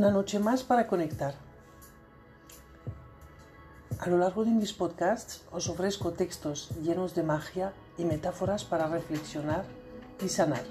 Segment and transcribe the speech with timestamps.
[0.00, 1.34] Una noche más para conectar.
[3.98, 8.88] A lo largo de mis podcasts os ofrezco textos llenos de magia y metáforas para
[8.88, 9.66] reflexionar
[10.24, 10.64] y sanar.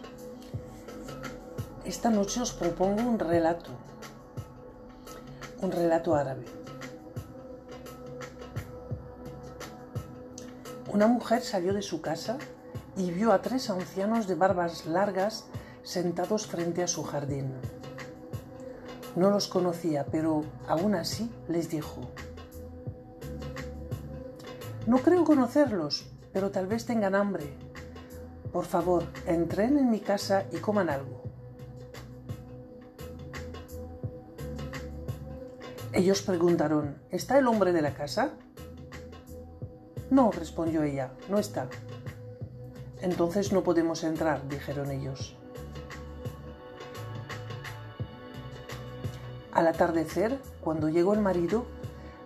[1.86, 3.70] Esta noche os propongo un relato,
[5.62, 6.46] un relato árabe.
[10.92, 12.40] Una mujer salió de su casa
[12.98, 15.46] y vio a tres ancianos de barbas largas
[15.84, 17.54] sentados frente a su jardín.
[19.20, 22.00] No los conocía, pero aún así les dijo,
[24.88, 27.54] no creo conocerlos, pero tal vez tengan hambre.
[28.54, 31.22] Por favor, entren en mi casa y coman algo.
[35.92, 38.30] Ellos preguntaron, ¿está el hombre de la casa?
[40.10, 41.68] No, respondió ella, no está.
[43.02, 45.36] Entonces no podemos entrar, dijeron ellos.
[49.60, 51.66] Al atardecer, cuando llegó el marido,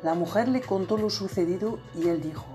[0.04, 2.46] la mujer le contó lo sucedido y él dijo,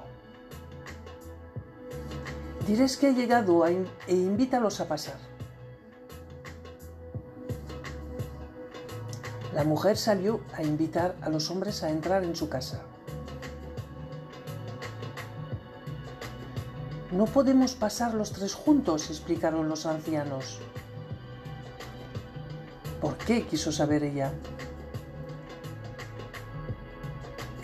[2.64, 5.16] Diles que he llegado e invítalos a pasar.
[9.52, 12.82] La mujer salió a invitar a los hombres a entrar en su casa.
[17.10, 20.60] No podemos pasar los tres juntos, explicaron los ancianos.
[23.00, 23.44] ¿Por qué?
[23.44, 24.32] quiso saber ella.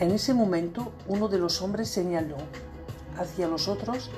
[0.05, 2.37] En ese momento uno de los hombres señaló
[3.17, 4.11] hacia los otros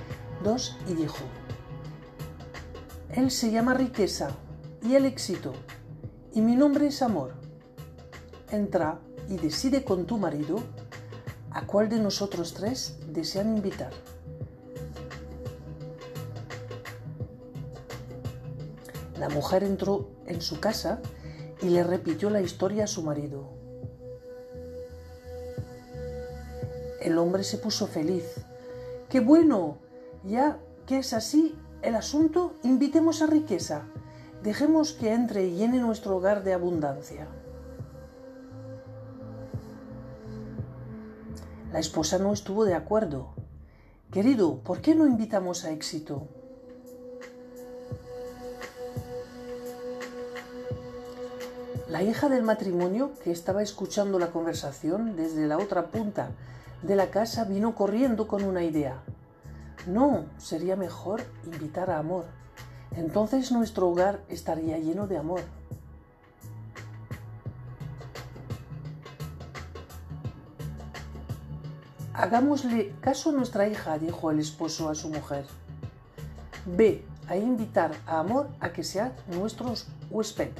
[0.42, 1.22] dos y dijo,
[3.10, 4.30] Él se llama riqueza
[4.82, 5.52] y el éxito,
[6.32, 7.34] y mi nombre es amor.
[8.50, 10.56] Entra y decide con tu marido
[11.52, 13.92] a cuál de nosotros tres desean invitar.
[19.20, 21.00] La mujer entró en su casa
[21.62, 23.65] y le repitió la historia a su marido.
[27.06, 28.24] El hombre se puso feliz.
[29.08, 29.78] ¡Qué bueno!
[30.24, 33.82] Ya que es así el asunto, invitemos a riqueza.
[34.42, 37.28] Dejemos que entre y llene nuestro hogar de abundancia.
[41.72, 43.28] La esposa no estuvo de acuerdo.
[44.10, 46.26] Querido, ¿por qué no invitamos a éxito?
[51.88, 56.30] La hija del matrimonio, que estaba escuchando la conversación desde la otra punta
[56.82, 59.02] de la casa, vino corriendo con una idea.
[59.86, 62.26] No, sería mejor invitar a amor.
[62.96, 65.40] Entonces nuestro hogar estaría lleno de amor.
[72.14, 75.44] Hagámosle caso a nuestra hija, dijo el esposo a su mujer.
[76.64, 79.74] Ve a invitar a amor a que sea nuestro
[80.10, 80.50] huésped.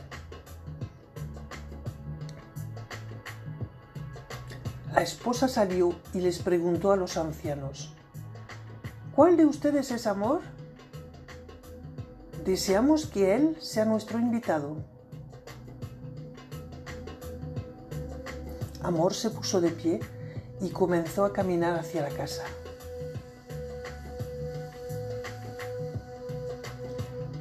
[4.97, 7.93] La esposa salió y les preguntó a los ancianos,
[9.15, 10.41] ¿cuál de ustedes es amor?
[12.47, 14.79] Deseamos que él sea nuestro invitado.
[18.83, 20.01] Amor se puso de pie
[20.63, 22.45] y comenzó a caminar hacia la casa.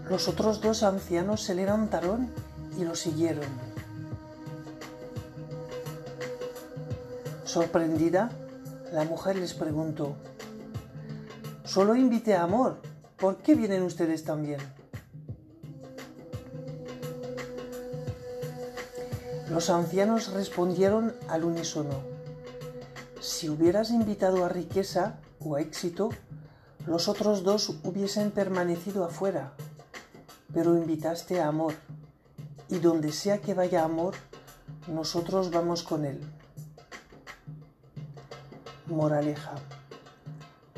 [0.09, 2.29] Los otros dos ancianos se levantaron
[2.77, 3.74] y lo siguieron.
[7.55, 8.31] Sorprendida,
[8.91, 10.17] la mujer les preguntó,
[11.63, 12.81] Solo invité a Amor,
[13.15, 14.59] ¿por qué vienen ustedes también?
[19.49, 22.01] Los ancianos respondieron al unísono,
[23.21, 26.09] Si hubieras invitado a riqueza o a éxito,
[26.85, 29.53] los otros dos hubiesen permanecido afuera,
[30.53, 31.73] pero invitaste a amor,
[32.67, 34.13] y donde sea que vaya amor,
[34.89, 36.19] nosotros vamos con él.
[38.87, 39.55] Moraleja.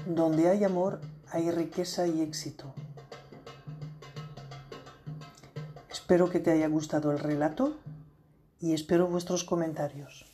[0.06, 2.74] Donde hay amor, hay riqueza y éxito.
[5.90, 7.76] Espero que te haya gustado el relato
[8.60, 10.27] y espero vuestros comentarios.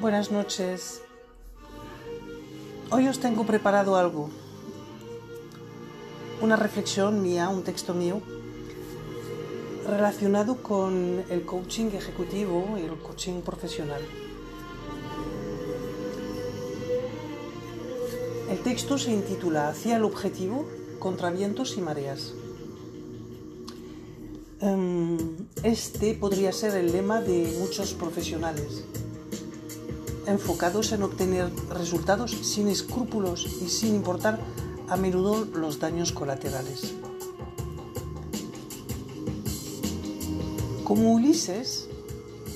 [0.00, 1.02] Buenas noches.
[2.90, 4.30] Hoy os tengo preparado algo.
[6.40, 8.22] Una reflexión mía, un texto mío,
[9.86, 14.00] relacionado con el coaching ejecutivo y el coaching profesional.
[18.50, 20.66] El texto se intitula Hacia el objetivo,
[20.98, 22.32] contra vientos y mareas.
[24.62, 25.18] Em,
[25.62, 28.84] este podría ser el lema de muchos profesionales,
[30.30, 34.38] enfocados en obtener resultados sin escrúpulos y sin importar
[34.88, 36.94] a menudo los daños colaterales.
[40.84, 41.88] Como Ulises,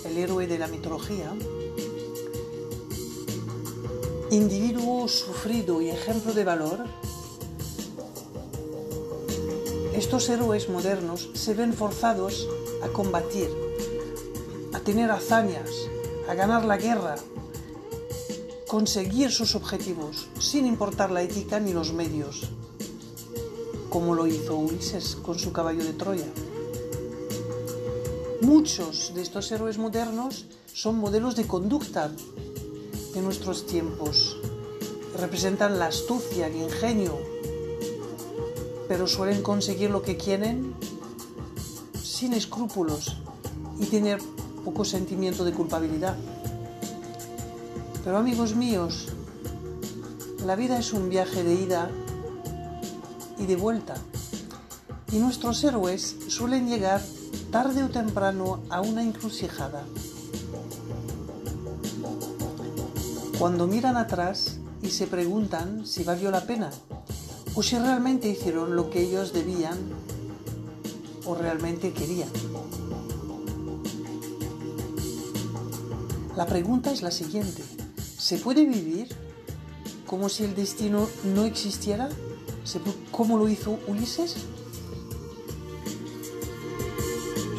[0.05, 1.33] el héroe de la mitología,
[4.31, 6.85] individuo sufrido y ejemplo de valor,
[9.95, 12.49] estos héroes modernos se ven forzados
[12.83, 13.49] a combatir,
[14.73, 15.71] a tener hazañas,
[16.29, 17.15] a ganar la guerra,
[18.75, 22.49] conseguir sus objetivos sin importar la ética ni los medios,
[23.89, 26.27] como lo hizo Ulises con su caballo de Troya.
[28.41, 32.11] Muchos de estos héroes modernos son modelos de conducta
[33.15, 34.39] de nuestros tiempos.
[35.21, 37.17] Representan la astucia, el ingenio,
[38.89, 40.75] pero suelen conseguir lo que quieren
[42.03, 43.19] sin escrúpulos
[43.79, 44.19] y tener
[44.65, 46.17] poco sentimiento de culpabilidad.
[48.05, 49.09] Pero amigos míos,
[50.45, 51.91] la vida es un viaje de ida
[53.39, 53.95] y de vuelta.
[55.11, 57.01] Y nuestros héroes suelen llegar
[57.51, 59.85] tarde o temprano a una encrucijada.
[63.39, 66.71] Cuando miran atrás y se preguntan si valió la pena
[67.55, 69.79] o si realmente hicieron lo que ellos debían
[71.25, 72.29] o realmente querían.
[76.37, 77.84] La pregunta es la siguiente.
[78.25, 79.09] ¿Se puede vivir
[80.07, 82.09] como si el destino no existiera?
[83.11, 84.37] ¿Cómo lo hizo Ulises?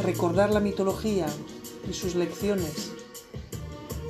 [0.02, 1.28] Recordar la mitología
[1.88, 2.94] y sus lecciones.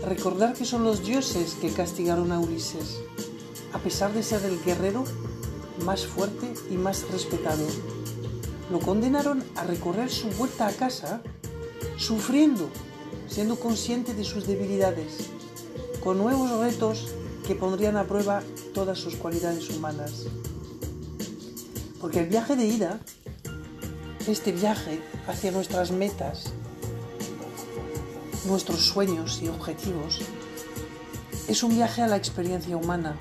[0.05, 3.01] Recordar que son los dioses que castigaron a Ulises,
[3.73, 5.03] a pesar de ser el guerrero
[5.83, 7.67] más fuerte y más respetado.
[8.71, 11.21] Lo condenaron a recorrer su vuelta a casa
[11.97, 12.69] sufriendo,
[13.27, 15.34] siendo consciente de sus debilidades,
[16.05, 17.07] con nuevos retos
[17.47, 18.43] que pondrían a prueba
[18.75, 20.27] todas sus cualidades humanas.
[21.99, 22.99] Porque el viaje de ida,
[24.27, 26.53] este viaje hacia nuestras metas,
[28.45, 30.19] nuestros sueños y objetivos,
[31.47, 33.17] es un viaje a la experiencia humana,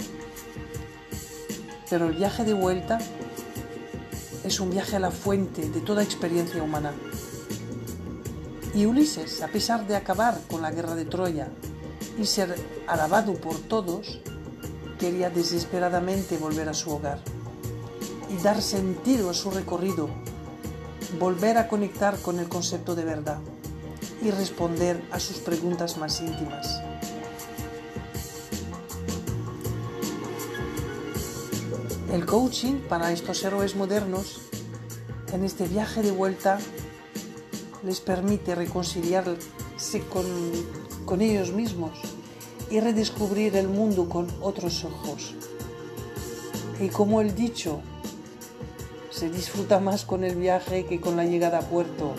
[1.88, 2.98] pero el viaje de vuelta
[4.44, 6.92] es un viaje a la fuente de toda experiencia humana.
[8.74, 11.48] Y Ulises, a pesar de acabar con la guerra de Troya
[12.18, 12.54] y ser
[12.86, 14.20] alabado por todos,
[14.98, 17.18] quería desesperadamente volver a su hogar
[18.30, 20.08] y dar sentido a su recorrido,
[21.18, 23.38] volver a conectar con el concepto de verdad
[24.22, 26.80] y responder a sus preguntas más íntimas.
[32.12, 34.40] El coaching para estos héroes modernos
[35.32, 36.58] en este viaje de vuelta
[37.82, 40.24] les permite reconciliarse con,
[41.04, 41.98] con ellos mismos
[42.70, 45.34] y redescubrir el mundo con otros ojos.
[46.80, 47.80] Y como el dicho,
[49.10, 52.14] se disfruta más con el viaje que con la llegada a puerto.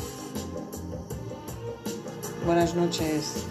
[2.45, 3.45] Buenas noches.